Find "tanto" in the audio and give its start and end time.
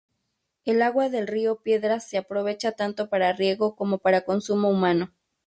2.71-3.07